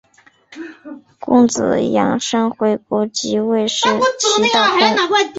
[1.19, 3.75] 公子阳生回国即位就是
[4.17, 5.29] 齐悼公。